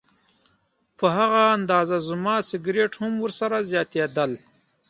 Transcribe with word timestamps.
په 0.97 1.07
هغه 1.17 1.41
اندازه 1.57 1.97
زما 2.09 2.35
سګرټ 2.49 2.91
هم 3.01 3.13
ورسره 3.23 3.57
زیاتېدل. 3.71 4.31